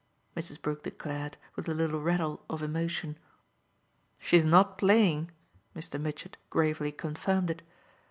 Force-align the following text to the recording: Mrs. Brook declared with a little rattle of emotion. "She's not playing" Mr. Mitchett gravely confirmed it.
Mrs. 0.35 0.59
Brook 0.59 0.81
declared 0.81 1.37
with 1.55 1.69
a 1.69 1.75
little 1.75 2.01
rattle 2.01 2.43
of 2.49 2.63
emotion. 2.63 3.19
"She's 4.17 4.45
not 4.47 4.79
playing" 4.79 5.29
Mr. 5.75 6.01
Mitchett 6.01 6.37
gravely 6.49 6.91
confirmed 6.91 7.51
it. 7.51 7.61